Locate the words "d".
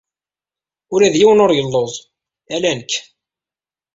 1.13-1.15